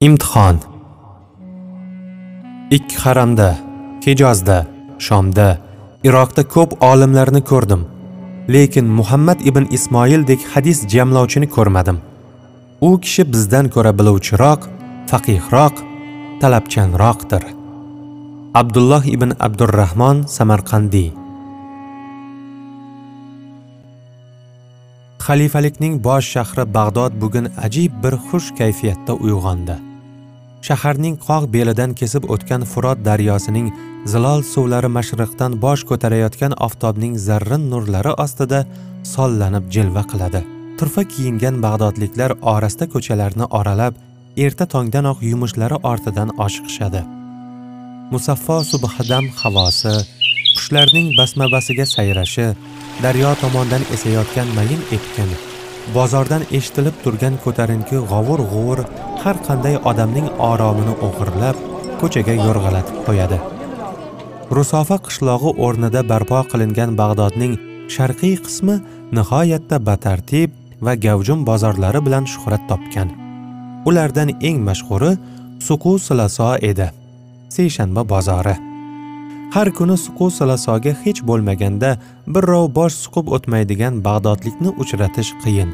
imtihon. 0.00 0.56
Ikki 2.76 2.96
haramda 3.02 3.48
hijozda 4.04 4.58
shomda 5.06 5.48
iroqda 6.08 6.42
ko'p 6.54 6.70
olimlarni 6.90 7.42
ko'rdim. 7.50 7.82
Lekin 8.54 8.86
muhammad 8.98 9.38
ibn 9.50 9.64
ismoildek 9.76 10.40
hadis 10.52 10.78
jamlovchini 10.92 11.48
ko'rmadim. 11.56 11.98
U 12.88 12.90
kishi 13.04 13.26
bizdan 13.32 13.68
ko'ra 13.74 13.92
biluvchiroq 13.98 14.60
faqihroq 15.10 15.74
talabchanroqdir. 16.40 17.44
Abdulloh 18.60 19.04
ibn 19.16 19.30
abdurahmon 19.46 20.24
samarqandiy 20.36 21.10
xalifalikning 25.26 25.94
bosh 26.06 26.26
shahri 26.34 26.64
bag'dod 26.76 27.12
bugun 27.22 27.46
ajib 27.66 27.92
bir 28.02 28.14
xush 28.28 28.48
kayfiyatda 28.60 29.12
uyg'ondi. 29.24 29.89
Shaharning 30.66 31.16
qoq 31.26 31.44
belidan 31.54 31.94
kesib 32.00 32.24
o'tgan 32.34 32.62
furot 32.72 32.98
daryosining 33.08 33.68
zilol 34.12 34.40
suvlari 34.52 34.90
mashriqdan 34.98 35.58
bosh 35.64 35.82
ko'tarayotgan 35.90 36.56
oftobning 36.66 37.14
zarrin 37.26 37.64
nurlari 37.72 38.12
ostida 38.24 38.60
sollanib 39.14 39.64
jilva 39.74 40.02
qiladi. 40.12 40.40
Turfa 40.78 41.02
kiyingan 41.12 41.56
bag'dodliklar 41.64 42.30
orasta 42.54 42.84
ko'chalarni 42.94 43.46
oralab 43.58 43.94
erta 44.46 44.64
tongdanoq 44.74 45.18
yumushlari 45.30 45.76
ortidan 45.92 46.28
oshiqishadi. 46.46 47.02
Musaffo 48.12 48.56
subhadam 48.72 49.24
havosi 49.42 49.94
qushlarning 50.56 51.08
basmabasiga 51.18 51.86
sayrashi 51.94 52.48
daryo 53.04 53.30
tomondan 53.42 53.82
esayotgan 53.94 54.48
mayin 54.58 54.82
etkin. 54.96 55.30
Bozordan 55.94 56.42
eshitilib 56.58 56.96
turgan 57.04 57.38
ko'tarinki 57.44 57.96
g'ovur 58.10 58.40
g'uvur 58.52 58.82
har 59.22 59.36
qanday 59.46 59.76
odamning 59.90 60.28
oromini 60.50 60.94
o'g'irlab 61.06 61.56
ko'chaga 62.00 62.34
yo'rg'alatib 62.44 63.00
qo'yadi. 63.08 63.38
Rusofa 64.56 64.96
qishlog'i 65.06 65.50
o'rnida 65.66 66.02
barpo 66.12 66.40
qilingan 66.52 66.96
bag'dodning 67.00 67.58
sharqiy 67.96 68.36
qismi 68.46 68.76
nihoyatda 69.18 69.82
batartib 69.90 70.56
va 70.86 70.94
gavjum 71.06 71.44
bozorlari 71.50 72.00
bilan 72.06 72.24
shuhrat 72.32 72.62
topgan. 72.70 73.08
Ulardan 73.88 74.34
eng 74.48 74.58
mashhuri 74.68 75.12
suqu 75.66 75.92
silaso 76.06 76.50
edi. 76.70 76.88
Seshanba 77.54 78.02
bozori. 78.14 78.69
Har 79.54 79.68
kuni 79.78 79.96
suqu 80.04 80.30
silasoga 80.38 80.92
hech 81.04 81.20
bo'lmaganda 81.28 81.90
birrov 82.34 82.66
bosh 82.78 82.96
suqib 83.02 83.30
o'tmaydigan 83.36 83.94
bag'dodlikni 84.06 84.70
uchratish 84.82 85.30
qiyin. 85.42 85.70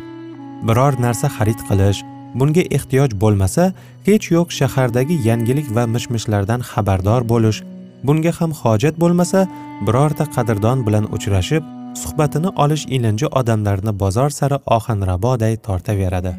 Biror 0.66 0.94
narsa 1.04 1.28
xarid 1.36 1.60
qilish 1.68 2.00
bunga 2.38 2.64
ehtiyoj 2.76 3.10
bo'lmasa 3.22 3.64
hech 4.08 4.30
yo'q 4.36 4.48
shahardagi 4.58 5.16
yangilik 5.28 5.68
va 5.76 5.84
mishmishlardan 5.94 6.60
xabardor 6.70 7.28
bo'lish 7.32 7.60
bunga 8.06 8.32
ham 8.38 8.56
hojat 8.62 8.94
bo'lmasa 9.02 9.44
birorta 9.86 10.24
qadrdon 10.36 10.86
bilan 10.86 11.04
uchrashib 11.16 11.62
suhbatini 12.02 12.50
olish 12.64 12.84
ilinji 12.96 13.26
odamlarni 13.40 13.92
bozor 14.02 14.30
sari 14.38 14.58
ohanraboday 14.76 15.54
tortaveradi. 15.66 16.32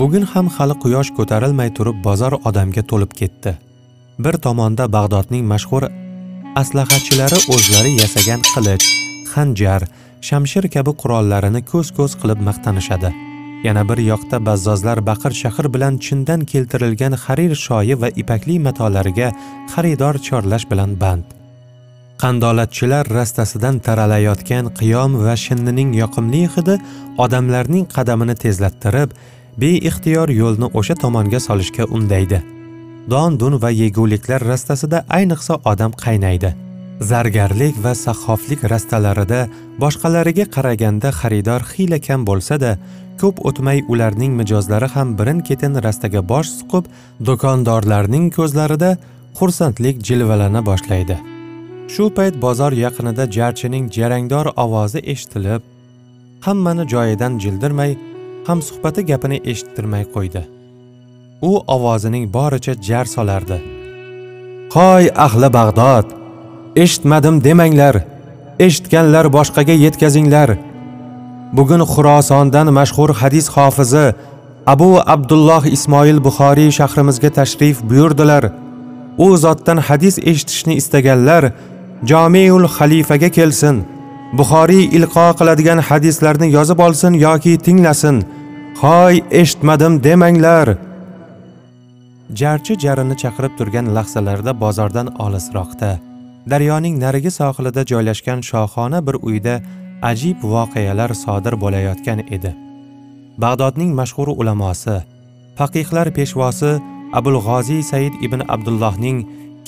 Bugun 0.00 0.24
ham 0.32 0.46
hali 0.54 0.74
quyosh 0.82 1.10
ko'tarilmay 1.16 1.70
turib 1.76 1.96
bozor 2.06 2.32
odamga 2.48 2.82
to'lib 2.90 3.12
ketdi. 3.20 3.52
Bir 4.24 4.34
tomonda 4.46 4.84
bag'dodning 4.96 5.44
mashhur 5.52 5.82
Aslahatchilari 6.54 7.38
o'zlari 7.54 7.92
yasagan 7.98 8.42
qilich 8.54 8.84
xanjar 9.32 9.82
shamshir 10.28 10.68
kabi 10.74 10.92
qurollarini 11.00 11.62
ko'z 11.70 11.88
ko'z 11.96 12.12
qilib 12.20 12.44
maqtanishadi 12.48 13.10
yana 13.64 13.82
bir 13.88 14.02
yoqda 14.10 14.38
bazzozlar 14.48 14.98
baqir 15.08 15.32
shahir 15.40 15.66
bilan 15.74 15.98
chindan 16.06 16.44
keltirilgan 16.52 17.18
harir 17.24 17.56
shoyi 17.64 17.98
va 18.02 18.12
ipakli 18.22 18.60
matolariga 18.68 19.32
xaridor 19.72 20.14
chorlash 20.28 20.66
bilan 20.70 20.94
band. 21.02 21.26
Qandolatchilar 22.22 23.04
rastasidan 23.18 23.82
taralayotgan 23.86 24.72
qiyom 24.78 25.20
va 25.26 25.34
shinnining 25.44 25.90
yoqimli 26.02 26.46
hidi 26.54 26.80
odamlarning 27.24 27.84
qadamini 27.96 28.34
tezlattirib 28.44 29.10
beixtiyor 29.62 30.28
yo'lni 30.42 30.66
o'sha 30.78 30.94
tomonga 31.04 31.40
solishga 31.48 31.84
undaydi. 31.96 32.53
Don 33.08 33.38
dun 33.40 33.58
va 33.62 33.70
yeguliklar 33.70 34.40
rastasida 34.50 35.04
ayniqsa 35.18 35.60
odam 35.70 35.92
qaynaydi. 36.04 36.54
Zargarlik 37.00 37.76
va 37.84 37.92
sahhoflik 38.04 38.62
rastalarida 38.72 39.40
boshqalariga 39.82 40.46
qaraganda 40.54 41.10
xaridor 41.20 41.66
xiyla 41.72 41.98
kam 42.06 42.24
bo'lsa-da 42.28 42.78
ko'p 43.20 43.42
o'tmay 43.48 43.82
ularning 43.92 44.32
mijozlari 44.40 44.88
ham 44.94 45.18
birin 45.18 45.40
ketin 45.48 45.74
rastaga 45.86 46.22
bosh 46.32 46.50
suqib 46.58 46.84
do'kondorlarning 47.26 48.26
ko'zlarida 48.38 48.90
xursandlik 49.38 50.00
jilvalana 50.08 50.64
boshlaydi. 50.70 51.16
Shu 51.92 52.08
payt 52.16 52.34
bozor 52.44 52.72
yaqinida 52.84 53.24
jarchining 53.36 53.84
jarangdor 53.96 54.46
ovozi 54.64 55.00
eshitilib 55.12 55.62
hammani 56.46 56.84
joyidan 56.94 57.38
jildirmay 57.42 57.96
hamsuhbati 58.48 59.06
gapini 59.10 59.38
eshittirmay 59.52 60.04
qo'ydi. 60.16 60.53
U 61.42 61.62
ovozining 61.66 62.32
boricha 62.32 62.74
jar 62.82 63.06
solardi. 63.06 63.58
Hoy 64.74 65.10
ahli 65.26 65.48
bag'dod 65.58 66.06
eshitmadim 66.76 67.36
demanglar 67.44 67.96
eshitganlar 68.66 69.26
boshqaga 69.36 69.74
yetkazinglar. 69.84 70.50
Bugun 71.56 71.82
xurosondan 71.92 72.68
mashhur 72.78 73.10
hadis 73.20 73.46
hofizi 73.56 74.06
abu 74.66 74.90
abdulloh 75.14 75.64
ismoil 75.76 76.18
buxoriy 76.26 76.70
shahrimizga 76.78 77.30
tashrif 77.38 77.76
buyurdilar. 77.90 78.44
U 79.18 79.36
zotdan 79.36 79.78
hadis 79.88 80.18
eshitishni 80.18 80.74
istaganlar 80.80 81.52
jomeul 82.10 82.64
xalifaga 82.76 83.28
kelsin 83.38 83.76
buxoriy 84.38 84.84
ilqo 84.96 85.26
qiladigan 85.38 85.80
hadislarni 85.88 86.48
yozib 86.56 86.78
olsin 86.86 87.12
yoki 87.26 87.52
tinglasin. 87.66 88.16
Hoy 88.82 89.14
eshitmadim 89.40 90.02
demanglar. 90.04 90.68
Jarchi 92.32 92.74
jarini 92.78 93.16
chaqirib 93.22 93.56
turgan 93.58 93.86
lahzalarda 93.96 94.52
bozordan 94.60 95.08
olisroqda. 95.24 95.90
Daryoning 96.50 96.96
narigi 97.04 97.30
sohilida 97.30 97.82
joylashgan 97.90 98.40
shohona 98.50 99.06
bir 99.06 99.16
uyda 99.28 99.54
ajib 100.02 100.38
voqealar 100.54 101.10
sodir 101.24 101.54
bo'layotgan 101.62 102.20
edi. 102.36 102.52
Bag'dodning 103.42 103.92
mashhur 104.00 104.28
ulamosi 104.40 104.96
faqihlar 105.58 106.08
peshvosi 106.18 106.72
abul 107.18 107.38
g'oziy 107.46 107.82
said 107.90 108.14
ibn 108.26 108.40
abdullohning 108.54 109.18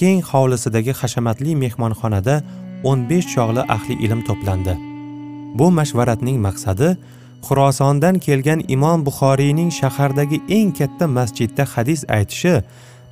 keng 0.00 0.20
hovlisidagi 0.30 0.92
hashamatli 1.00 1.52
mehmonxonada 1.64 2.34
15 2.84 3.32
chog'li 3.34 3.62
ahli 3.76 3.94
ilm 4.04 4.20
to'plandi. 4.28 4.74
Bu 5.58 5.66
mashvaratning 5.78 6.38
maqsadi 6.46 6.88
xurosondan 7.46 8.16
kelgan 8.26 8.60
imom 8.74 9.00
buxoriyning 9.06 9.70
shahardagi 9.80 10.38
eng 10.58 10.70
katta 10.78 11.06
masjidda 11.18 11.64
hadis 11.74 12.00
aytishi 12.16 12.54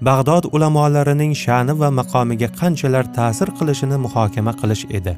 bag'dod 0.08 0.44
ulamolarining 0.54 1.32
sha'ni 1.44 1.74
va 1.80 1.88
maqomiga 2.00 2.48
qanchalar 2.60 3.04
ta'sir 3.18 3.48
qilishini 3.58 3.98
muhokama 4.04 4.52
qilish 4.60 4.84
edi. 4.98 5.14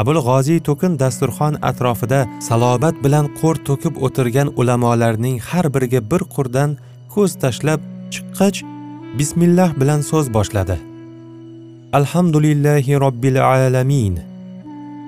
Abul 0.00 0.18
g'oziy 0.26 0.60
to'kin 0.68 0.92
dasturxon 1.02 1.54
atrofida 1.70 2.20
salobat 2.48 2.96
bilan 3.04 3.26
qo'r 3.40 3.56
to'kib 3.68 3.94
o'tirgan 4.06 4.48
ulamolarning 4.60 5.36
har 5.48 5.66
biriga 5.74 6.00
bir 6.10 6.22
qurdan 6.34 6.70
ko'z 7.14 7.30
tashlab 7.42 7.80
chiqqach 8.14 8.58
bismillah 9.18 9.70
bilan 9.80 10.00
so'z 10.10 10.26
boshladi. 10.36 10.76
Alhamdulillahi 11.98 13.00
robbil 13.04 13.38
alamin. 13.54 14.35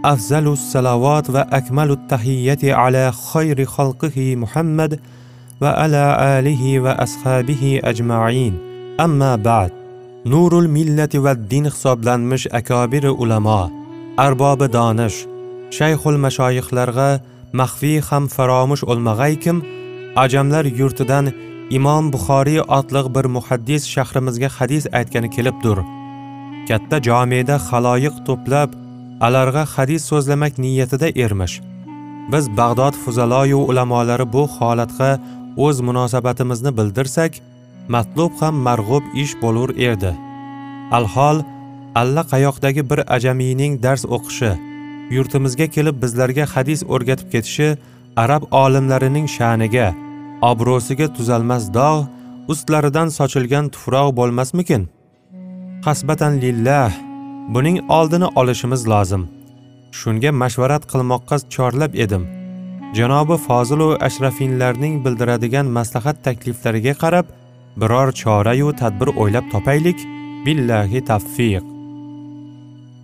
Afzalu 0.03 0.57
salovat 0.57 1.29
va 1.35 1.43
akmalu 1.59 1.97
tahiyyati 2.09 2.75
ala 2.75 3.11
xayri 3.13 3.65
xalqihi 3.75 4.37
muhammad 4.37 5.01
va 5.61 5.71
ala 5.85 6.05
alihi 6.37 6.83
va 6.85 6.93
ashabihi 7.05 7.81
ajmain. 7.91 8.55
Amma 8.99 9.33
ba'd. 9.37 9.73
Nurul 10.25 10.69
millati 10.77 11.19
va 11.25 11.35
din 11.35 11.65
hisoblanmish 11.65 12.47
akobiri 12.53 13.11
ulamo 13.23 13.71
arbobi 14.25 14.67
donish 14.77 15.19
shayxul 15.77 16.19
mashoyixlarga 16.25 17.11
maxfiy 17.61 17.99
ham 18.09 18.25
faromush 18.35 18.83
o'lmag'aykim 18.91 19.57
ajamlar 20.25 20.65
yurtidan 20.81 21.27
imom 21.77 22.05
buxoriy 22.13 22.61
otliq 22.79 23.07
bir 23.15 23.27
muhaddis 23.37 23.83
shahrimizga 23.95 24.49
hadis 24.57 24.85
aytgani 24.99 25.29
kelibdur. 25.37 25.79
Katta 26.69 26.97
jomeda 27.07 27.57
xaloyiq 27.69 28.15
to'plab 28.27 28.71
alarg'a 29.21 29.65
hadis 29.75 30.03
so'zlamak 30.11 30.59
niyatida 30.59 31.09
ermish. 31.25 31.61
Biz 32.33 32.45
bag'dod 32.61 32.95
fuzaloyu 33.05 33.59
ulamolari 33.71 34.27
bu 34.33 34.43
holatga 34.57 35.11
o'z 35.57 35.81
munosabatimizni 35.81 36.77
bildirsak 36.79 37.33
matlub 37.95 38.33
ham 38.41 38.55
marg'ub 38.67 39.05
ish 39.23 39.35
bo'lur 39.43 39.71
edi. 39.91 40.13
Alhol 40.99 41.39
allaqayoqdagi 42.01 42.83
bir 42.91 43.01
ajamiyning 43.17 43.83
dars 43.83 44.05
o'qishi 44.17 44.53
yurtimizga 45.17 45.67
kelib 45.77 45.97
bizlarga 46.03 46.45
hadis 46.55 46.81
o'rgatib 46.95 47.29
ketishi 47.35 47.69
arab 48.25 48.43
olimlarining 48.63 49.27
sha'niga 49.37 49.89
obro'siga 50.51 51.07
tuzalmas 51.17 51.65
dog' 51.79 52.07
ustlaridan 52.53 53.09
sochilgan 53.19 53.67
tuproq 53.75 54.09
bo'lmasmikin? 54.19 54.83
Hasbatan 55.87 56.33
lillah 56.45 57.08
buning 57.55 57.91
oldini 57.97 58.29
olishimiz 58.41 58.83
lozim. 58.93 59.23
Shunga 59.99 60.31
mashvarat 60.43 60.85
qilmoqqa 60.93 61.37
chorlab 61.55 61.93
edim. 62.05 62.25
Janobi 62.99 63.37
fozilu 63.47 63.89
ashrafinlarning 64.07 64.95
bildiradigan 65.05 65.67
maslahat 65.79 66.17
takliflariga 66.27 66.95
qarab 67.03 67.27
biror 67.81 68.09
chorayu 68.23 68.69
tadbir 68.81 69.09
o'ylab 69.21 69.47
topaylik. 69.55 69.99
Billahi 70.47 71.01
tavfiq. 71.11 71.65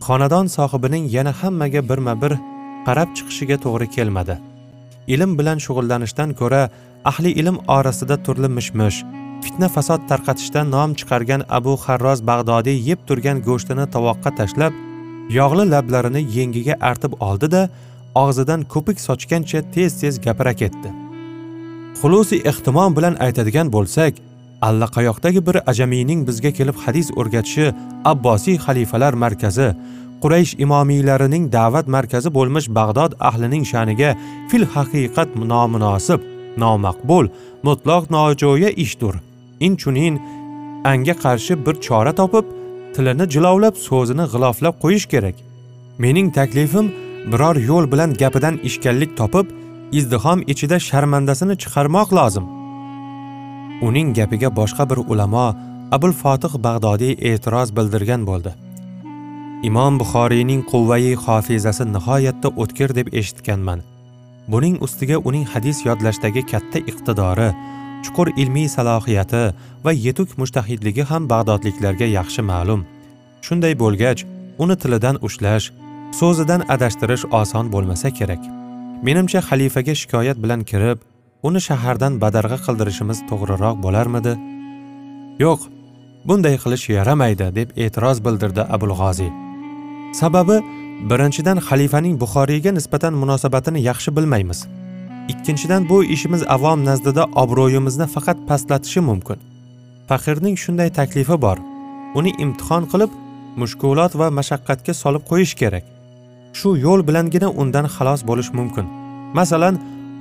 Xonadon 0.06 0.46
sohibining 0.56 1.04
yana 1.16 1.32
hammaga 1.40 1.80
birma 1.90 2.14
bir 2.22 2.32
qarab 2.86 3.08
chiqishiga 3.16 3.56
to'g'ri 3.64 3.88
kelmadi. 3.96 4.34
Ilm 5.14 5.30
bilan 5.38 5.58
shug'ullanishdan 5.64 6.30
ko'ra 6.40 6.62
ahli 7.10 7.30
ilm 7.40 7.56
orasida 7.76 8.16
turli 8.24 8.48
mishmish 8.58 8.98
fitna 9.44 9.68
fasod 9.76 10.00
tarqatishdan 10.10 10.70
nom 10.74 10.90
chiqargan 10.98 11.42
abu 11.58 11.72
harroz 11.84 12.20
bag'dodiy 12.30 12.78
yeb 12.88 13.00
turgan 13.08 13.38
go'shtini 13.48 13.86
tovoqqa 13.94 14.30
tashlab 14.40 14.72
yog'li 15.38 15.64
lablarini 15.74 16.22
yengiga 16.36 16.74
artib 16.90 17.12
oldi 17.28 17.50
da 17.54 17.62
og'zidan 18.22 18.60
ko'pik 18.74 18.98
sochgancha 19.06 19.60
tez 19.74 19.98
tez 20.00 20.14
gapira 20.26 20.54
ketdi 20.60 20.92
xulusi 22.00 22.36
ehtimom 22.50 22.96
bilan 22.96 23.14
aytadigan 23.26 23.72
bo'lsak 23.76 24.22
allaqayoqdagi 24.68 25.40
bir 25.48 25.56
ajamiyning 25.70 26.20
bizga 26.28 26.50
kelib 26.58 26.76
hadis 26.84 27.08
o'rgatishi 27.20 27.66
abbosiy 28.12 28.56
xalifalar 28.66 29.12
markazi 29.24 29.68
quraysh 30.22 30.52
imomiylarining 30.64 31.44
da'vat 31.56 31.86
markazi 31.96 32.34
bo'lmish 32.38 32.68
bag'dod 32.78 33.12
ahlining 33.28 33.64
sha'niga 33.72 34.10
fil 34.50 34.66
haqiqat 34.74 35.28
nomunosib 35.52 36.20
nomaqbul 36.62 37.26
mutloq 37.66 38.04
nojo'ya 38.16 38.70
ishdir 38.86 39.14
inchunin 39.60 40.20
anga 40.84 41.14
qarshi 41.24 41.54
bir 41.66 41.74
chora 41.86 42.12
topib 42.20 42.46
tilini 42.94 43.26
jilovlab 43.34 43.76
so'zini 43.88 44.24
g'iloflab 44.32 44.74
qo'yish 44.84 45.06
kerak. 45.12 45.36
Mening 45.98 46.28
taklifim 46.38 46.86
biror 47.32 47.56
yo'l 47.70 47.84
bilan 47.92 48.10
gapidan 48.22 48.56
ishkallik 48.68 49.16
topib 49.20 49.46
izdihom 49.98 50.40
ichida 50.52 50.78
sharmandasini 50.88 51.54
chiqarmoq 51.62 52.08
lozim. 52.18 52.46
Uning 53.86 54.08
gapiga 54.18 54.48
boshqa 54.58 54.84
bir 54.90 54.98
ulamo 55.12 55.48
abul 55.96 56.12
fotih 56.22 56.52
bag'dodiy 56.66 57.14
e'tiroz 57.30 57.68
bildirgan 57.76 58.22
bo'ldi. 58.30 58.52
Imom 59.68 59.98
buxoriyning 60.00 60.62
quvvai 60.70 61.14
hofizasi 61.24 61.84
nihoyatda 61.94 62.48
o'tkir 62.62 62.90
deb 62.98 63.08
eshitganman. 63.20 63.80
Buning 64.52 64.76
ustiga 64.86 65.16
uning 65.28 65.44
hadis 65.52 65.78
yodlashdagi 65.88 66.42
katta 66.52 66.78
iqtidori 66.90 67.48
chuqur 68.04 68.28
ilmiy 68.42 68.68
salohiyati 68.76 69.44
va 69.84 69.92
yetuk 70.06 70.36
mushtahidligi 70.40 71.04
ham 71.10 71.28
bag'dodliklarga 71.32 72.06
yaxshi 72.18 72.42
ma'lum. 72.50 72.80
Shunday 73.46 73.74
bo'lgach 73.82 74.20
uni 74.62 74.76
tilidan 74.82 75.16
ushlash 75.26 75.66
so'zidan 76.20 76.60
adashtirish 76.74 77.24
oson 77.40 77.72
bo'lmasa 77.74 78.08
kerak. 78.18 78.42
Menimcha 79.06 79.40
xalifaga 79.48 79.94
shikoyat 80.00 80.38
bilan 80.44 80.60
kirib 80.70 80.98
uni 81.48 81.60
shahardan 81.68 82.20
badarg'a 82.22 82.58
qildirishimiz 82.66 83.18
to'g'riroq 83.30 83.76
bo'larmidi? 83.84 84.34
Yo'q 85.44 85.60
bunday 86.28 86.56
qilish 86.62 86.86
yaramaydi 86.98 87.48
deb 87.58 87.68
e'tiroz 87.84 88.18
bildirdi 88.26 88.62
abul 88.76 88.94
g'oziy 89.00 89.32
sababi 90.20 90.56
birinchidan 91.10 91.58
xalifaning 91.68 92.14
buxoriyga 92.22 92.70
nisbatan 92.78 93.14
munosabatini 93.22 93.80
yaxshi 93.90 94.10
bilmaymiz. 94.16 94.60
Ikkinchidan 95.28 95.88
bu 95.88 96.04
ishimiz 96.04 96.42
avom 96.56 96.84
nazdida 96.84 97.24
obro'yimizni 97.42 98.06
faqat 98.14 98.38
pastlatishi 98.48 99.00
mumkin. 99.00 99.38
Faqirning 100.08 100.56
shunday 100.64 100.90
taklifi 100.98 101.36
bor. 101.44 101.58
Uni 102.18 102.32
imtihon 102.44 102.84
qilib 102.92 103.12
mushkulot 103.60 104.12
va 104.20 104.28
mashaqqatga 104.38 104.94
solib 105.02 105.22
qo'yish 105.30 105.54
kerak. 105.60 105.84
Shu 106.58 106.68
yo'l 106.84 107.00
bilangina 107.08 107.48
undan 107.62 107.86
xalos 107.96 108.20
bo'lish 108.28 108.50
mumkin. 108.58 108.86
Masalan 109.38 109.74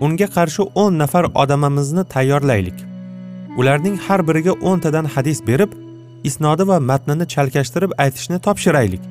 unga 0.05 0.27
qarshi 0.35 0.63
10 0.75 0.99
nafar 1.01 1.25
odamimizni 1.41 2.03
tayyorlaylik. 2.13 2.77
Ularning 3.59 3.97
har 4.05 4.27
biriga 4.27 4.53
10 4.73 4.79
tadan 4.85 5.05
hadis 5.15 5.39
berib 5.47 5.71
isnodi 6.29 6.67
va 6.67 6.77
matnini 6.89 7.25
chalkashtirib 7.33 7.91
aytishni 8.03 8.37
topshiraylik. 8.45 9.03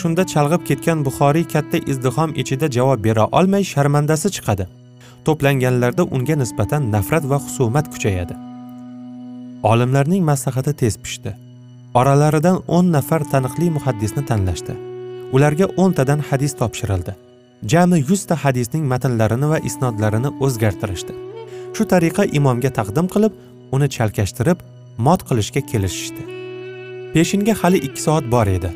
Shunda 0.00 0.22
chalg'ib 0.32 0.62
ketgan 0.68 0.98
buxoriy 1.06 1.46
katta 1.54 1.78
izdihom 1.92 2.30
ichida 2.42 2.66
javob 2.76 3.00
bera 3.06 3.24
olmay 3.38 3.64
sharmandasi 3.72 4.28
chiqadi. 4.36 4.79
To'planganlarda 5.26 6.02
unga 6.16 6.36
nisbatan 6.42 6.90
nafrat 6.94 7.24
va 7.30 7.38
husumat 7.44 7.86
kuchayadi. 7.92 8.34
Olimlarning 9.70 10.22
maslahati 10.30 10.72
tez 10.82 10.94
pishdi. 11.04 11.32
Oralaridan 12.00 12.56
10 12.68 12.92
nafar 12.96 13.22
taniqli 13.32 13.70
muhaddisni 13.76 14.22
tanlashdi. 14.30 14.74
Ularga 15.34 15.66
10 15.76 15.92
tadan 15.98 16.20
hadis 16.28 16.52
topshirildi. 16.60 17.12
Jami 17.72 17.98
100 18.10 18.26
ta 18.28 18.36
hadisning 18.44 18.84
matnlarini 18.92 19.48
va 19.52 19.58
isnodlarini 19.68 20.30
o'zgartirishdi. 20.44 21.12
Shu 21.74 21.82
tariqa 21.92 22.24
imomga 22.38 22.70
taqdim 22.78 23.06
qilib 23.14 23.32
uni 23.76 23.88
chalkashtirib 23.96 24.58
mot 25.06 25.20
qilishga 25.28 25.60
kelishishdi. 25.70 26.22
Peshinga 27.12 27.54
hali 27.62 27.78
2 27.90 28.04
soat 28.06 28.24
bor 28.34 28.46
edi. 28.56 28.70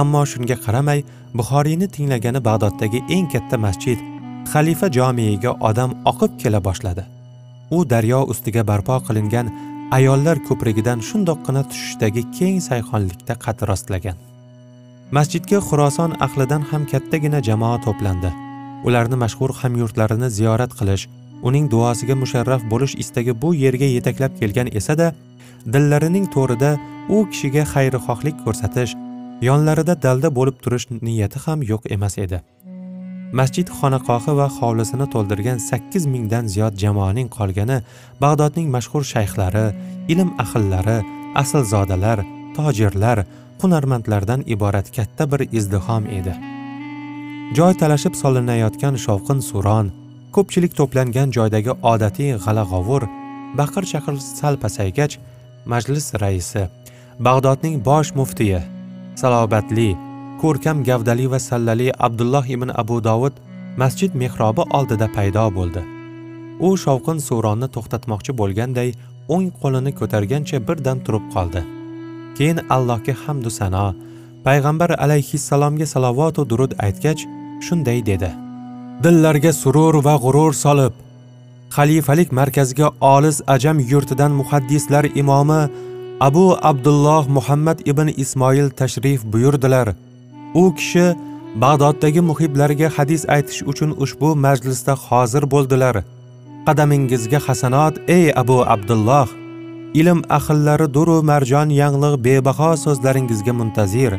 Ammo 0.00 0.22
shunga 0.32 0.56
qaramay 0.64 1.00
buxoriyni 1.38 1.86
tinglagani 1.94 2.40
bag'doddagi 2.48 3.00
eng 3.16 3.26
katta 3.32 3.56
masjid 3.66 3.98
xalifa 4.52 4.88
jomiyiga 4.96 5.52
odam 5.68 5.90
oqib 6.10 6.32
kela 6.42 6.60
boshladi. 6.68 7.04
U 7.76 7.78
daryo 7.92 8.20
ustiga 8.32 8.62
barpo 8.70 8.96
qilingan 9.06 9.46
ayollar 9.98 10.38
ko'prigidan 10.48 11.04
shundoqqina 11.08 11.62
tushishdagi 11.70 12.22
keng 12.38 12.58
sayhonlikda 12.68 13.34
qad 13.44 13.64
rostlagan. 13.70 14.16
Masjidga 15.16 15.58
xuroson 15.68 16.16
ahlidan 16.26 16.62
ham 16.70 16.82
kattagina 16.92 17.40
jamoa 17.48 17.78
to'plandi. 17.86 18.30
Ularni 18.86 19.16
mashhur 19.24 19.50
hamyurtlarini 19.60 20.28
ziyorat 20.38 20.72
qilish 20.78 21.04
uning 21.48 21.66
duosiga 21.72 22.14
musharraf 22.22 22.62
bo'lish 22.72 22.94
istagi 23.02 23.32
bu 23.42 23.54
yerga 23.64 23.88
yetaklab 23.96 24.32
kelgan 24.40 24.68
esa-da 24.80 25.08
dillarining 25.74 26.26
to'rida 26.34 26.70
u 27.14 27.24
kishiga 27.30 27.64
xayrixohlik 27.74 28.36
ko'rsatish 28.44 28.92
yonlarida 29.48 29.94
dalda 30.04 30.28
bo'lib 30.38 30.56
turish 30.64 30.86
niyati 31.08 31.38
ham 31.46 31.62
yo'q 31.72 31.92
emas 31.96 32.18
edi. 32.24 32.40
Masjid 33.32 33.68
xonaqohi 33.78 34.32
va 34.40 34.48
hovlisini 34.58 35.06
to'ldirgan 35.14 35.58
sakkiz 35.68 36.06
mingdan 36.14 36.46
ziyod 36.52 36.74
jamoaning 36.82 37.28
qolgani 37.36 37.78
bag'dodning 38.22 38.68
mashhur 38.76 39.02
shayxlari 39.12 39.66
ilm 40.12 40.30
ahillari 40.44 40.98
aslzodalar 41.42 42.24
tojirlar 42.56 43.18
hunarmandlardan 43.60 44.40
iborat 44.54 44.88
katta 44.96 45.24
bir 45.32 45.40
izdihom 45.58 46.04
edi. 46.18 46.34
Joy 47.56 47.72
talashib 47.80 48.14
solinayotgan 48.22 48.94
shovqin 49.04 49.40
suron 49.50 49.86
ko'pchilik 50.36 50.72
to'plangan 50.78 51.28
joydagi 51.36 51.72
odatiy 51.92 52.32
g'alag'ovur 52.44 53.02
baqir 53.60 53.84
chaqir 53.92 54.14
sal 54.38 54.54
pasaygach 54.64 55.14
majlis 55.72 56.06
raisi 56.22 56.62
bag'dodning 57.26 57.76
bosh 57.88 58.10
muftiyi 58.18 58.60
salobatli 59.20 59.90
ko'rkam 60.42 60.82
gavdali 60.88 61.26
va 61.32 61.38
sallali 61.48 61.88
abdulloh 62.06 62.44
ibn 62.56 62.70
abu 62.82 62.96
dovud 63.08 63.34
masjid 63.82 64.12
mehrobi 64.22 64.62
oldida 64.78 65.08
paydo 65.16 65.44
bo'ldi. 65.58 65.82
U 66.66 66.68
shovqin 66.84 67.18
suronni 67.28 67.68
to'xtatmoqchi 67.74 68.32
bo'lganday 68.40 68.88
o'ng 69.34 69.48
qo'lini 69.60 69.92
ko'targancha 70.00 70.58
birdan 70.68 70.98
turib 71.06 71.24
qoldi. 71.34 71.62
Keyin 72.36 72.58
allohga 72.76 73.14
hamdu 73.24 73.50
sano 73.58 73.86
payg'ambar 74.46 74.90
alayhissalomga 75.04 75.86
salovatu 75.94 76.42
durud 76.50 76.72
aytgach 76.86 77.20
shunday 77.66 77.98
dedi. 78.10 78.30
Dillarga 79.04 79.52
surur 79.62 79.94
va 80.06 80.14
g'urur 80.24 80.52
solib 80.64 80.94
xalifalik 81.76 82.28
markaziga 82.40 82.88
olis 83.14 83.38
ajam 83.54 83.78
yurtidan 83.92 84.32
muhaddislar 84.40 85.04
imomi 85.22 85.60
abu 86.28 86.46
abdulloh 86.70 87.22
muhammad 87.36 87.78
ibn 87.90 88.08
ismoil 88.24 88.68
tashrif 88.80 89.20
buyurdilar. 89.32 89.88
U 90.54 90.74
kishi 90.74 91.06
bag'doddagi 91.62 92.20
muhiblarga 92.30 92.88
hadis 92.96 93.22
aytish 93.28 93.62
uchun 93.70 93.90
ushbu 94.04 94.36
majlisda 94.36 94.94
hozir 95.06 95.44
bo'ldilar. 95.54 95.96
Qadamingizga 96.66 97.38
hasanot 97.46 97.94
ey 98.16 98.32
abu 98.42 98.58
abdulloh! 98.74 99.28
Ilm 100.00 100.20
ahllari 100.38 100.86
duru 100.94 101.22
marjon 101.22 101.68
yanglig' 101.80 102.18
bebaho 102.24 102.70
so'zlaringizga 102.84 103.52
muntazir. 103.60 104.12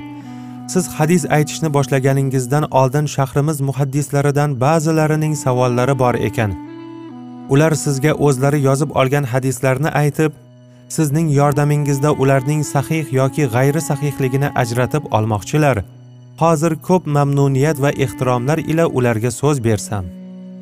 Siz 0.73 0.85
hadis 0.97 1.23
aytishni 1.37 1.69
boshlaganingizdan 1.75 2.65
oldin 2.79 3.05
shahrimiz 3.15 3.61
muhaddislaridan 3.67 4.49
ba'zilarining 4.63 5.35
savollari 5.43 5.95
bor 5.99 6.15
ekan. 6.29 6.51
Ular 7.53 7.73
sizga 7.83 8.11
o'zlari 8.25 8.59
yozib 8.67 8.89
olgan 8.99 9.25
hadislarni 9.31 9.89
aytib 10.01 10.31
sizning 10.95 11.27
yordamingizda 11.39 12.11
ularning 12.21 12.61
sahih 12.73 13.13
yoki 13.19 13.43
g'ayri 13.53 13.81
sahihligini 13.89 14.49
ajratib 14.61 15.03
olmoqchilar. 15.17 15.77
hozir 16.42 16.72
ko'p 16.88 17.06
mamnuniyat 17.16 17.76
va 17.84 17.90
ehtiromlar 18.04 18.58
ila 18.70 18.84
ularga 18.98 19.30
so'z 19.40 19.58
bersam 19.66 20.04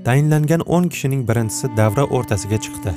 tayinlangan 0.07 0.63
10 0.79 0.89
kishining 0.93 1.23
birinchisi 1.29 1.67
davra 1.81 2.05
o'rtasiga 2.17 2.59
chiqdi 2.65 2.93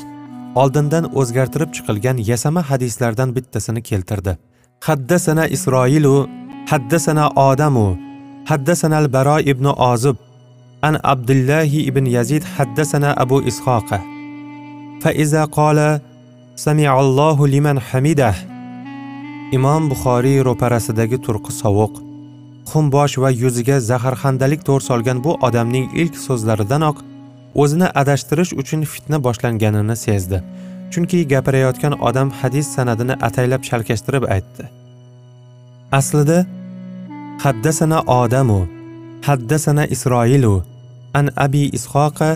oldindan 0.62 1.06
o'zgartirib 1.20 1.72
chiqilgan 1.76 2.18
yasama 2.32 2.62
hadislardan 2.70 3.30
bittasini 3.36 3.82
keltirdi 3.90 4.34
haddasana 4.88 5.46
isroilu 5.56 6.16
haddasana 6.72 7.26
odamu 7.50 7.88
haddasana 8.52 8.98
al 9.04 9.08
baro 9.16 9.38
ibn 9.52 9.66
ozib 9.92 10.18
an 10.88 10.96
abdullahi 11.14 11.80
ibn 11.90 12.06
yazid 12.18 12.44
haddasana 12.58 13.10
abu 13.24 13.38
ishoqa 13.54 14.00
فإذا 15.04 15.46
قال 15.46 16.02
سمع 16.56 17.00
الله 17.00 17.38
liman 17.54 17.78
hamidah 17.78 18.36
imom 19.52 19.90
buxoriy 19.92 20.42
ro'parasidagi 20.48 21.18
turqi 21.26 21.52
sovuq 21.62 21.94
Xumbosh 22.73 23.15
va 23.23 23.31
yuziga 23.43 23.77
zaharxandalik 23.91 24.61
to'r 24.69 24.83
solgan 24.89 25.19
bu 25.25 25.33
odamning 25.49 25.87
ilk 26.01 26.15
so'zlaridanoq 26.27 26.97
o'zini 27.63 27.89
adashtirish 28.01 28.53
uchun 28.63 28.83
fitna 28.93 29.19
boshlanganini 29.27 29.97
sezdi. 30.07 30.39
Chunki 30.93 31.19
gapirayotgan 31.33 31.95
odam 32.09 32.29
hadis 32.41 32.67
sanadini 32.77 33.15
ataylab 33.29 33.63
chalkashtirib 33.69 34.25
aytdi. 34.35 34.65
Aslida 35.99 36.39
haddasana 37.45 37.99
odamu 38.21 38.61
haddasana 39.29 39.85
isroilu 39.95 40.55
an 41.15 41.27
abi 41.47 41.65
ishoqa 41.79 42.31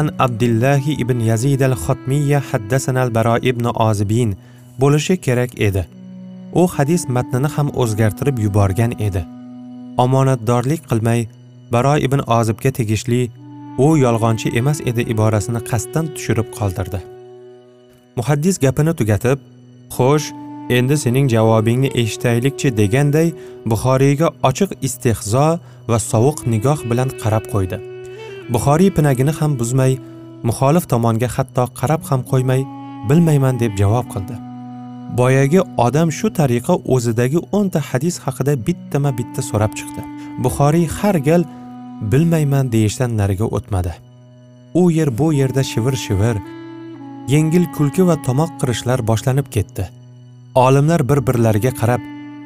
an 0.00 0.06
abdullahi 0.26 0.96
ibn 1.02 1.18
yazid 1.30 1.62
al 1.68 1.76
xotmiya 1.84 2.40
haddasana 2.50 3.00
al 3.06 3.10
baro 3.16 3.36
ibn 3.50 3.64
ozibin 3.88 4.36
bo'lishi 4.80 5.16
kerak 5.26 5.60
edi. 5.68 5.82
U 6.60 6.62
hadis 6.76 7.02
matnini 7.16 7.48
ham 7.56 7.68
o'zgartirib 7.82 8.36
yuborgan 8.44 8.92
edi. 9.08 9.22
Omonatdorlik 10.04 10.82
qilmay 10.90 11.20
baro 11.72 11.94
ibn 12.06 12.20
ozibga 12.38 12.70
tegishli 12.78 13.20
u 13.84 13.86
yolg'onchi 14.04 14.48
emas 14.60 14.78
edi 14.90 15.02
iborasini 15.12 15.60
qasddan 15.70 16.06
tushirib 16.14 16.48
qoldirdi. 16.58 17.00
Muhaddis 18.18 18.56
gapini 18.64 18.94
tugatib 19.00 19.38
xo'sh 19.96 20.28
endi 20.78 20.96
sening 21.04 21.26
javobingni 21.34 21.90
eshitaylikchi 22.02 22.74
deganday 22.80 23.28
buxoriyga 23.70 24.28
ochiq 24.48 24.70
istehzo 24.88 25.46
va 25.90 25.98
sovuq 26.10 26.38
nigoh 26.52 26.80
bilan 26.90 27.14
qarab 27.22 27.44
qo'ydi. 27.54 27.78
Buxoriy 28.52 28.90
pinagini 28.96 29.32
ham 29.38 29.52
buzmay 29.60 29.92
muxolif 30.48 30.84
tomonga 30.92 31.28
hatto 31.36 31.64
qarab 31.80 32.02
ham 32.10 32.20
qo'ymay 32.30 32.60
bilmayman 33.08 33.54
deb 33.62 33.72
javob 33.80 34.06
qildi. 34.14 34.47
Boyagi 35.16 35.60
odam 35.76 36.12
shu 36.12 36.28
tariqa 36.38 36.74
o'zidagi 36.94 37.38
o'nta 37.52 37.80
hadis 37.90 38.18
haqida 38.24 38.52
bittama 38.66 39.10
bitta 39.18 39.42
so'rab 39.50 39.72
chiqdi. 39.78 40.02
Buxoriy 40.44 40.86
har 40.98 41.16
gal 41.28 41.42
bilmayman 42.12 42.72
deyishdan 42.72 43.16
nariga 43.20 43.46
o'tmadi. 43.56 43.92
U 44.74 44.90
yer 44.90 45.18
bu 45.18 45.32
yerda 45.32 45.62
shivir 45.62 45.96
shivir 46.04 46.36
yengil 47.34 47.64
kulki 47.76 48.06
va 48.06 48.16
tomoq 48.26 48.50
qirishlar 48.60 49.06
boshlanib 49.10 49.48
ketdi. 49.56 49.88
Olimlar 50.54 51.08
bir 51.08 51.20
birlariga 51.26 51.72
qarab 51.80 52.02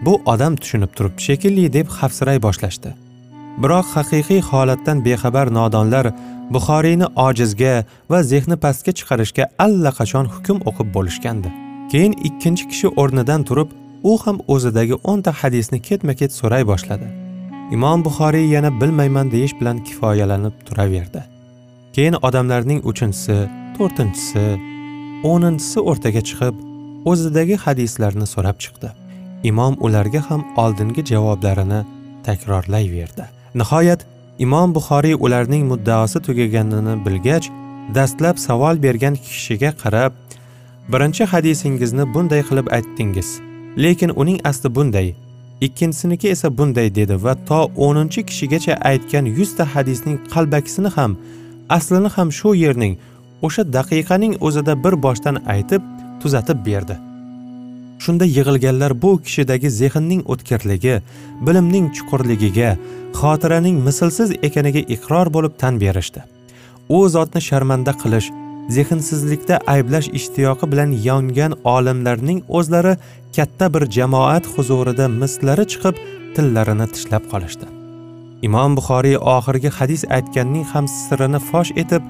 bu 0.06 0.14
odam 0.32 0.56
tushunib 0.56 0.92
turibdi 0.96 1.22
shekilli 1.28 1.72
deb 1.72 1.86
xavfsiray 1.96 2.38
boshlashdi. 2.46 2.94
Biroq 3.62 3.88
haqiqiy 3.96 4.40
holatdan 4.50 5.04
bexabar 5.06 5.46
nodonlar 5.58 6.06
buxoriyni 6.54 7.06
ojizga 7.26 7.74
va 8.10 8.22
zehni 8.32 8.56
pastga 8.64 8.92
chiqarishga 8.98 9.44
allaqachon 9.64 10.26
hukm 10.34 10.58
o'qib 10.68 10.88
bo'lishgandi. 10.96 11.50
Keyin 11.92 12.12
ikkinchi 12.28 12.68
kishi 12.68 12.88
o'rnidan 13.00 13.42
turib 13.48 13.70
u 14.10 14.12
ham 14.24 14.38
o'zidagi 14.54 14.96
o'nta 15.10 15.32
hadisni 15.40 15.78
ketma 15.88 16.14
ket 16.20 16.32
so'ray 16.40 16.62
boshladi. 16.70 17.08
Imom 17.76 18.04
buxoriy 18.06 18.46
yana 18.54 18.70
bilmayman 18.80 19.30
deyish 19.34 19.54
bilan 19.60 19.78
kifoyalanib 19.86 20.54
turaverdi. 20.68 21.22
Keyin 21.94 22.16
odamlarning 22.28 22.80
uchinchisi 22.90 23.36
to'rtinchisi 23.76 24.44
o'ninchisi 25.32 25.78
o'rtaga 25.90 26.22
chiqib 26.28 26.54
o'zidagi 27.10 27.56
hadislarni 27.64 28.26
so'rab 28.34 28.56
chiqdi. 28.64 28.88
Imom 29.50 29.74
ularga 29.86 30.20
ham 30.28 30.42
oldingi 30.62 31.02
javoblarini 31.12 31.80
takrorlayverdi. 32.26 33.24
Nihoyat 33.60 34.00
imom 34.46 34.68
buxoriy 34.76 35.16
ularning 35.24 35.64
muddaosi 35.72 36.18
tugaganini 36.26 36.94
bilgach 37.06 37.46
dastlab 37.96 38.36
savol 38.46 38.76
bergan 38.86 39.14
kishiga 39.26 39.70
qarab 39.82 40.12
birinchi 40.88 41.24
hadisingizni 41.24 42.14
bunday 42.14 42.42
qilib 42.42 42.66
aytdingiz. 42.72 43.40
Lekin 43.76 44.10
uning 44.16 44.40
asli 44.44 44.74
bunday 44.74 45.14
ikkinchisiniki 45.60 46.28
esa 46.28 46.58
bunday 46.58 46.94
dedi 46.94 47.24
va 47.24 47.34
to 47.48 47.60
o'ninchi 47.76 48.26
kishigacha 48.26 48.74
aytgan 48.90 49.24
yuzta 49.38 49.64
hadisning 49.74 50.18
qalbakisini 50.34 50.90
ham 50.96 51.16
aslini 51.68 52.08
ham 52.16 52.32
shu 52.38 52.54
yerning 52.54 52.94
o'sha 53.42 53.62
daqiqaning 53.76 54.34
o'zida 54.46 54.74
bir 54.84 54.94
boshdan 55.04 55.36
aytib 55.54 55.82
tuzatib 56.22 56.66
berdi. 56.66 56.96
Shunda 58.02 58.24
yig'ilganlar 58.24 58.92
bu 59.02 59.10
kishidagi 59.24 59.70
zehnning 59.70 60.22
o'tkirligi 60.32 60.94
bilimning 61.46 61.86
chuqurligiga 61.96 62.70
xotiraning 63.20 63.76
mislsiz 63.86 64.30
ekaniga 64.48 64.82
iqror 64.94 65.26
bo'lib 65.34 65.54
tan 65.62 65.80
berishdi. 65.80 66.20
U 66.96 67.08
zotni 67.08 67.40
sharmanda 67.48 67.92
qilish 68.02 68.28
zehnsizlikda 68.68 69.60
ayblash 69.66 70.08
ishtiyoqi 70.18 70.72
bilan 70.72 70.90
yongan 71.08 71.52
olimlarning 71.64 72.42
o'zlari 72.48 72.96
katta 73.36 73.74
bir 73.74 73.86
jamoat 73.96 74.46
huzurida 74.54 75.08
mislari 75.08 75.64
chiqib 75.72 75.94
tillarini 76.34 76.86
tishlab 76.94 77.24
qolishdi. 77.32 77.66
Imom 78.46 78.76
buxoriy 78.78 79.16
oxirgi 79.36 79.70
hadis 79.78 80.02
aytganning 80.16 80.64
ham 80.72 80.86
sirini 80.88 81.40
fosh 81.50 81.72
etib 81.82 82.02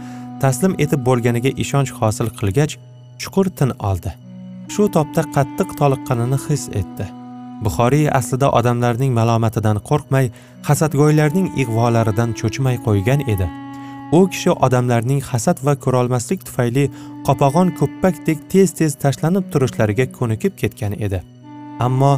taslim 0.42 0.74
etib 0.84 1.00
bo'lganiga 1.08 1.50
ishonch 1.64 1.90
hosil 1.98 2.28
qilgach 2.38 2.76
chuqur 3.22 3.46
tin 3.58 3.70
oldi. 3.90 4.12
Shu 4.72 4.82
topda 4.96 5.22
qattiq 5.36 5.68
toliqqanini 5.80 6.38
his 6.46 6.64
etdi. 6.80 7.06
Buxoriy 7.64 8.06
aslida 8.18 8.48
odamlarning 8.58 9.12
malomatidan 9.18 9.78
qo'rqmay 9.88 10.30
hasadgo'ylarning 10.68 11.48
ig'volaridan 11.62 12.30
cho'chimay 12.40 12.76
qo'ygan 12.86 13.20
edi. 13.34 13.46
U 14.18 14.20
kishi 14.32 14.50
odamlarning 14.66 15.22
hasad 15.30 15.58
va 15.66 15.74
ko'rolmaslik 15.84 16.44
tufayli 16.48 16.84
qopag'on 17.26 17.72
ko'ppakdek 17.78 18.38
tez 18.52 18.74
tez 18.78 18.92
tashlanib 19.04 19.48
turishlariga 19.52 20.06
ko'nikib 20.18 20.52
ketgan 20.60 20.92
edi. 21.06 21.22
Ammo 21.86 22.12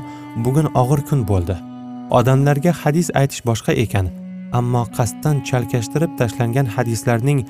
bugun 0.44 0.68
og'ir 0.82 1.00
kun 1.08 1.20
bo'ldi. 1.30 1.56
Odamlarga 2.18 2.72
hadis 2.82 3.08
aytish 3.20 3.42
boshqa 3.48 3.72
ekan 3.84 4.06
ammo 4.58 4.82
qasddan 4.96 5.36
chalkashtirib 5.48 6.12
tashlangan 6.18 6.66
hadislarning 6.74 7.40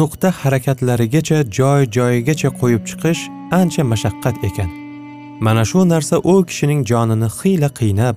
nuqta 0.00 0.28
harakatlarigacha 0.40 1.38
joy 1.58 1.80
joyigacha 1.96 2.50
qo'yib 2.60 2.82
chiqish 2.90 3.22
ancha 3.60 3.82
mashaqqat 3.92 4.36
ekan. 4.48 4.70
Mana 5.46 5.64
shu 5.70 5.80
narsa 5.92 6.16
u 6.32 6.34
kishining 6.48 6.80
jonini 6.90 7.28
xiyla 7.38 7.68
qiynab 7.80 8.16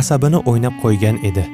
asabini 0.00 0.38
o'ynab 0.50 0.74
qo'ygan 0.82 1.16
edi. 1.28 1.44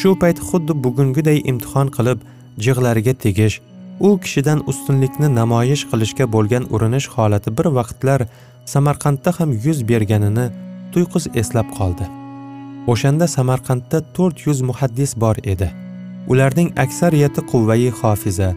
Shu 0.00 0.10
payt 0.22 0.38
xuddi 0.48 0.72
bugungiday 0.84 1.38
imtihon 1.50 1.88
qilib 1.96 2.18
jig'lariga 2.58 3.14
tegish 3.24 3.60
u 4.00 4.18
kishidan 4.18 4.62
ustunlikni 4.70 5.28
namoyish 5.34 5.84
qilishga 5.90 6.26
bo'lgan 6.34 6.64
urinish 6.74 7.08
holati 7.14 7.50
bir 7.58 7.66
vaqtlar 7.78 8.26
samarqandda 8.74 9.30
ham 9.38 9.52
yuz 9.64 9.78
berganini 9.90 10.46
tuyqus 10.92 11.26
eslab 11.40 11.68
qoldi. 11.78 12.08
O'shanda 12.92 13.26
samarqandda 13.36 13.98
to'rt 14.16 14.46
yuz 14.46 14.60
muhaddis 14.68 15.16
bor 15.24 15.36
edi. 15.52 15.68
Ularning 16.32 16.70
aksariyati 16.84 17.40
quvvai 17.50 17.90
hofiza 18.00 18.50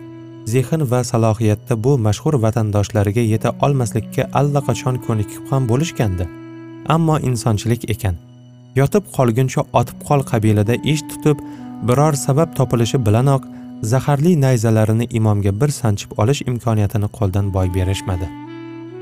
zehn 0.53 0.81
va 0.91 1.03
salohiyatda 1.11 1.83
bu 1.83 1.97
mashhur 2.07 2.33
vatandoshlariga 2.45 3.23
yeta 3.33 3.49
olmaslikka 3.65 4.23
allaqachon 4.39 4.95
ko'nikib 5.07 5.43
ham 5.51 5.67
bo'lishgandi. 5.71 6.25
Ammo 6.95 7.17
insonchilik 7.29 7.89
ekan. 7.93 8.15
Yotib 8.79 9.03
qolguncha 9.17 9.61
otib 9.79 9.97
qol 10.07 10.21
qabilida 10.31 10.75
ish 10.93 11.03
tutib 11.11 11.37
biror 11.87 12.13
sabab 12.25 12.49
topilishi 12.57 12.97
bilanoq 13.05 13.43
zaharli 13.93 14.33
nayzalarini 14.41 15.07
imomga 15.19 15.51
bir 15.61 15.71
sanchib 15.79 16.11
olish 16.21 16.41
imkoniyatini 16.51 17.07
qo'ldan 17.17 17.53
boy 17.55 17.67
berishmadi. 17.77 18.27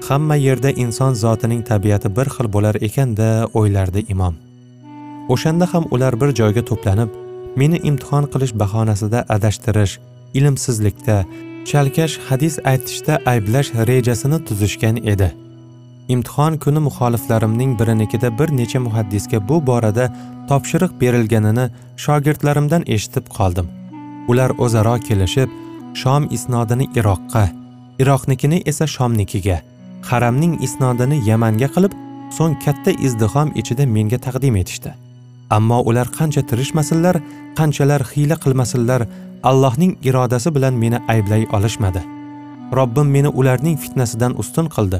Hamma 0.07 0.35
yerda 0.35 0.71
inson 0.83 1.13
zotining 1.23 1.61
tabiati 1.69 2.15
bir 2.17 2.27
xil 2.35 2.47
bo'lar 2.55 2.75
ekanda 2.87 3.27
o'ylardi 3.59 4.01
imom. 4.13 4.35
O'shanda 5.33 5.65
ham 5.73 5.85
ular 5.91 6.13
bir 6.21 6.29
joyga 6.39 6.63
to'planib 6.69 7.09
meni 7.61 7.77
imtihon 7.89 8.25
qilish 8.33 8.53
bahonasida 8.61 9.19
adashtirish 9.35 9.93
ilmsizlikda 10.39 11.17
chalkash 11.69 12.15
hadis 12.29 12.59
aytishda 12.71 13.19
ayblash 13.25 13.69
rejasini 13.89 14.39
tuzishgan 14.47 14.97
edi. 15.13 15.29
Imtihon 16.13 16.57
kuni 16.63 16.79
muxoliflarimning 16.87 17.79
birinikida 17.79 18.29
bir 18.39 18.49
necha 18.59 18.79
muhaddisga 18.87 19.39
bu 19.49 19.67
borada 19.67 20.05
topshiriq 20.49 20.91
berilganini 21.01 21.65
shogirdlarimdan 22.05 22.83
eshitib 22.95 23.31
qoldim. 23.37 23.67
Ular 24.31 24.51
o'zaro 24.63 24.95
kelishib 25.07 25.49
shom 26.01 26.23
isnodini 26.35 26.85
iroqqa 26.99 27.43
iroqnikini 28.01 28.57
esa 28.71 28.85
shomnikiga 28.95 29.57
haramning 30.09 30.53
isnodini 30.67 31.17
yamanga 31.29 31.69
qilib 31.75 31.93
so'ng 32.37 32.55
katta 32.65 32.91
izdihom 33.07 33.49
ichida 33.61 33.85
menga 33.95 34.17
taqdim 34.25 34.55
etishdi. 34.61 34.91
Ammo 35.57 35.79
ular 35.89 36.07
qancha 36.17 36.41
tirishmasinlar 36.49 37.15
qanchalar 37.57 38.01
hiyla 38.11 38.35
qilmasinlar 38.43 39.01
allohning 39.49 39.93
irodasi 40.09 40.49
bilan 40.55 40.73
meni 40.83 40.99
ayblay 41.13 41.43
olishmadi. 41.57 42.01
Robbim 42.77 43.07
meni 43.15 43.29
ularning 43.39 43.77
fitnasidan 43.83 44.33
ustun 44.41 44.67
qildi. 44.75 44.99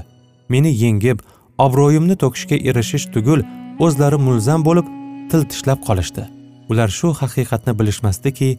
Meni 0.54 0.72
yengib 0.84 1.18
obro'yimni 1.66 2.16
to'kishga 2.24 2.58
erishish 2.70 3.06
tugul 3.14 3.42
o'zlari 3.86 4.18
mulzam 4.28 4.62
bo'lib 4.68 4.88
til 5.32 5.42
tishlab 5.52 5.80
qolishdi. 5.88 6.24
Ular 6.72 6.90
shu 7.00 7.10
haqiqatni 7.22 7.74
bilishmasdiki 7.80 8.50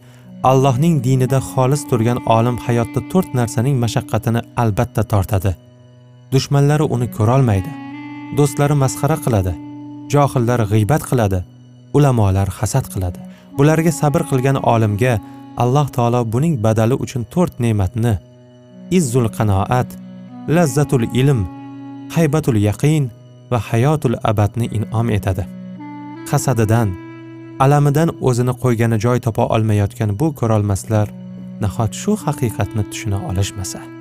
allohning 0.51 0.97
dinida 1.05 1.39
xolis 1.51 1.83
turgan 1.91 2.19
olim 2.37 2.57
hayotda 2.65 3.01
to'rt 3.13 3.31
narsaning 3.39 3.77
mashaqqatini 3.85 4.41
albatta 4.63 5.03
tortadi. 5.13 5.53
Dushmanlari 6.33 6.85
uni 6.95 7.09
ko'rolmaydi 7.17 7.71
do'stlari 8.39 8.77
masxara 8.83 9.17
qiladi 9.25 9.55
johillar 10.13 10.61
g'iybat 10.73 11.03
qiladi 11.11 11.41
ulamolar 11.97 12.49
hasad 12.59 12.87
qiladi. 12.93 13.21
Bularga 13.57 13.93
sabr 14.01 14.23
qilgan 14.31 14.59
olimga 14.75 15.15
alloh 15.63 15.87
taolo 15.97 16.21
buning 16.33 16.55
badali 16.67 16.97
uchun 17.05 17.23
to'rt 17.35 17.55
ne'matni 17.65 18.15
izzul 18.99 19.27
qanoat 19.37 19.89
lazzatul 20.57 21.07
ilm 21.21 21.41
haybatul 22.15 22.59
yaqin 22.69 23.05
va 23.51 23.59
hayotul 23.69 24.17
abadni 24.31 24.67
in'om 24.77 25.07
etadi. 25.19 25.45
Hasadidan 26.31 26.89
alamidan 27.59 28.11
o'zini 28.21 28.55
qo'ygani 28.63 28.99
joy 29.07 29.21
topa 29.27 29.47
olmayotgan 29.57 30.19
bu 30.21 30.35
ko'rolmaslar 30.41 31.09
nahot 31.65 31.93
shu 32.03 32.17
haqiqatni 32.25 32.83
tushuna 32.91 33.19
olishmasa? 33.31 33.94